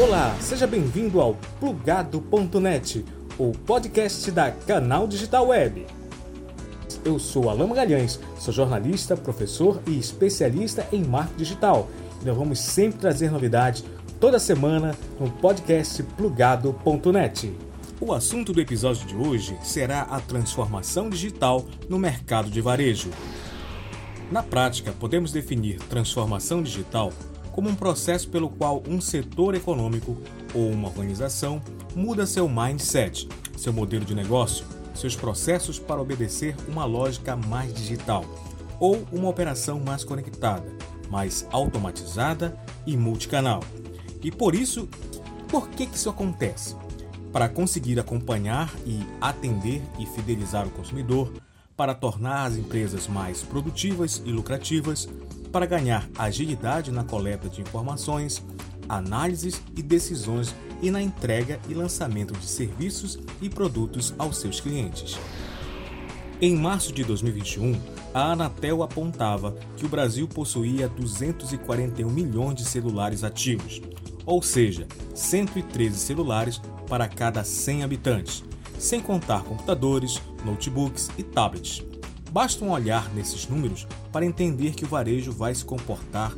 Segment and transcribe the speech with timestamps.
[0.00, 3.04] Olá, seja bem-vindo ao Plugado.net,
[3.36, 5.86] o podcast da Canal Digital Web.
[7.04, 11.90] Eu sou Alain Magalhães, sou jornalista, professor e especialista em marketing digital.
[12.22, 13.84] E nós vamos sempre trazer novidades
[14.18, 17.54] toda semana no podcast Plugado.net.
[18.00, 23.10] O assunto do episódio de hoje será a transformação digital no mercado de varejo.
[24.32, 27.12] Na prática, podemos definir transformação digital
[27.52, 30.16] como um processo pelo qual um setor econômico
[30.54, 31.60] ou uma organização
[31.94, 34.64] muda seu mindset, seu modelo de negócio,
[34.94, 38.24] seus processos para obedecer uma lógica mais digital
[38.78, 40.66] ou uma operação mais conectada,
[41.10, 43.60] mais automatizada e multicanal.
[44.22, 44.88] E por isso,
[45.48, 46.76] por que isso acontece?
[47.32, 51.32] Para conseguir acompanhar e atender e fidelizar o consumidor,
[51.76, 55.08] para tornar as empresas mais produtivas e lucrativas,
[55.52, 58.44] para ganhar agilidade na coleta de informações,
[58.88, 65.18] análises e decisões e na entrega e lançamento de serviços e produtos aos seus clientes.
[66.40, 67.78] Em março de 2021,
[68.14, 73.80] a Anatel apontava que o Brasil possuía 241 milhões de celulares ativos,
[74.24, 78.42] ou seja, 113 celulares para cada 100 habitantes,
[78.78, 81.89] sem contar computadores, notebooks e tablets.
[82.30, 86.32] Basta um olhar nesses números para entender que o varejo vai se comportar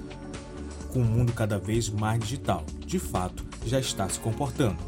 [0.91, 2.65] com um mundo cada vez mais digital.
[2.87, 4.79] De fato, já está se comportando.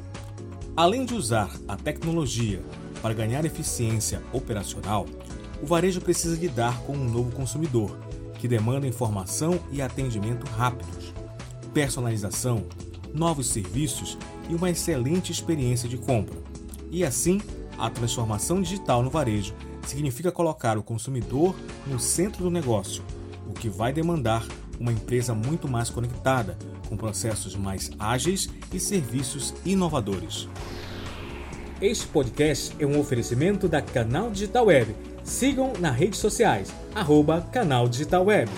[0.74, 2.62] Além de usar a tecnologia
[3.02, 5.06] para ganhar eficiência operacional,
[5.62, 7.98] o varejo precisa lidar com um novo consumidor,
[8.38, 11.12] que demanda informação e atendimento rápidos,
[11.74, 12.64] personalização,
[13.12, 14.16] novos serviços
[14.48, 16.38] e uma excelente experiência de compra.
[16.90, 17.40] E assim,
[17.78, 19.54] a transformação digital no varejo
[19.88, 21.54] significa colocar o consumidor
[21.86, 23.02] no centro do negócio,
[23.48, 24.46] o que vai demandar
[24.78, 26.56] uma empresa muito mais conectada,
[26.88, 30.48] com processos mais ágeis e serviços inovadores.
[31.80, 34.94] Este podcast é um oferecimento da Canal Digital Web.
[35.22, 38.50] Sigam nas redes sociais, arroba Canal Digital Web.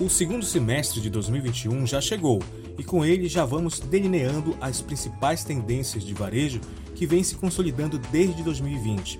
[0.00, 2.42] O segundo semestre de 2021 já chegou
[2.76, 6.60] e com ele já vamos delineando as principais tendências de varejo
[6.94, 9.18] que vem se consolidando desde 2020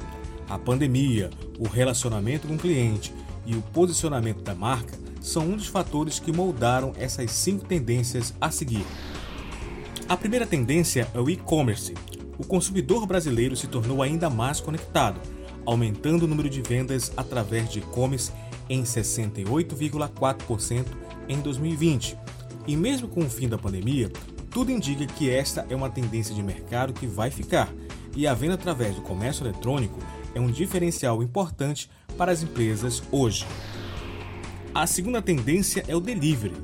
[0.48, 3.12] a pandemia, o relacionamento com o cliente
[3.46, 8.50] e o posicionamento da marca são um dos fatores que moldaram essas cinco tendências a
[8.50, 8.84] seguir.
[10.08, 11.94] A primeira tendência é o e-commerce.
[12.38, 15.18] O consumidor brasileiro se tornou ainda mais conectado,
[15.64, 18.30] aumentando o número de vendas através de e-commerce
[18.68, 20.84] em 68,4%
[21.28, 22.18] em 2020.
[22.66, 24.10] E mesmo com o fim da pandemia,
[24.50, 27.72] tudo indica que esta é uma tendência de mercado que vai ficar,
[28.14, 29.98] e a venda através do comércio eletrônico
[30.34, 33.46] é um diferencial importante para as empresas hoje.
[34.74, 36.56] A segunda tendência é o delivery.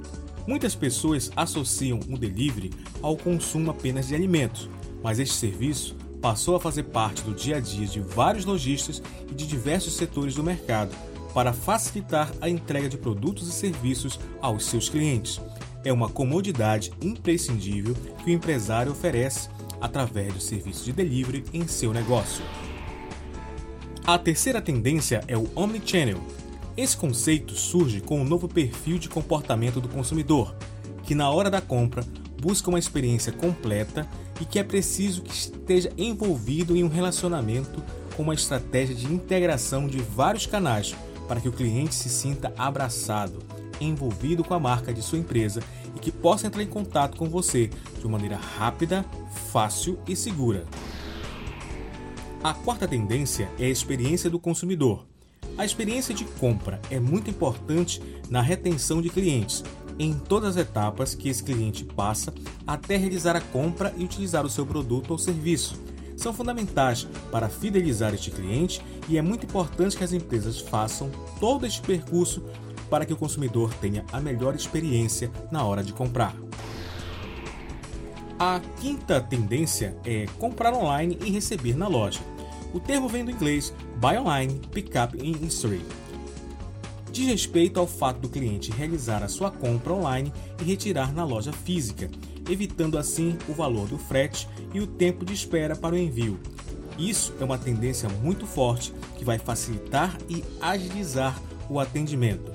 [0.47, 4.69] Muitas pessoas associam o delivery ao consumo apenas de alimentos,
[5.03, 9.35] mas este serviço passou a fazer parte do dia a dia de vários lojistas e
[9.35, 10.95] de diversos setores do mercado
[11.33, 15.41] para facilitar a entrega de produtos e serviços aos seus clientes.
[15.85, 19.49] É uma comodidade imprescindível que o empresário oferece
[19.81, 22.45] através do serviço de delivery em seu negócio.
[24.11, 26.21] A terceira tendência é o Omnichannel.
[26.77, 30.53] Esse conceito surge com um novo perfil de comportamento do consumidor,
[31.05, 32.05] que na hora da compra
[32.43, 34.09] busca uma experiência completa
[34.41, 37.81] e que é preciso que esteja envolvido em um relacionamento
[38.17, 40.93] com uma estratégia de integração de vários canais
[41.29, 43.39] para que o cliente se sinta abraçado,
[43.81, 45.63] envolvido com a marca de sua empresa
[45.95, 49.07] e que possa entrar em contato com você de maneira rápida,
[49.53, 50.67] fácil e segura.
[52.43, 55.07] A quarta tendência é a experiência do consumidor.
[55.59, 59.63] A experiência de compra é muito importante na retenção de clientes,
[59.99, 62.33] em todas as etapas que esse cliente passa
[62.67, 65.79] até realizar a compra e utilizar o seu produto ou serviço.
[66.17, 71.67] São fundamentais para fidelizar este cliente e é muito importante que as empresas façam todo
[71.67, 72.43] este percurso
[72.89, 76.35] para que o consumidor tenha a melhor experiência na hora de comprar.
[78.43, 82.21] A quinta tendência é comprar online e receber na loja.
[82.73, 85.85] O termo vem do inglês Buy Online, Pick Up in History.
[87.13, 91.53] Diz respeito ao fato do cliente realizar a sua compra online e retirar na loja
[91.53, 92.11] física,
[92.49, 96.41] evitando assim o valor do frete e o tempo de espera para o envio.
[96.99, 101.39] Isso é uma tendência muito forte que vai facilitar e agilizar
[101.69, 102.51] o atendimento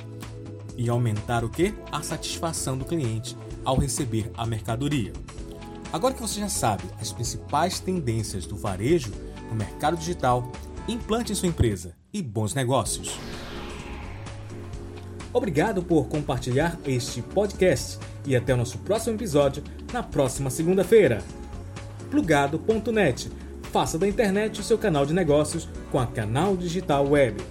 [0.76, 1.76] e aumentar o que?
[1.92, 5.14] A satisfação do cliente ao receber a mercadoria.
[5.96, 9.14] Agora que você já sabe as principais tendências do varejo
[9.50, 10.52] no mercado digital,
[10.90, 13.18] implante em sua empresa e bons negócios.
[15.32, 19.64] Obrigado por compartilhar este podcast e até o nosso próximo episódio
[19.94, 21.24] na próxima segunda-feira.
[22.12, 23.32] Plugado.net.
[23.72, 27.42] Faça da internet o seu canal de negócios com a Canal Digital Web.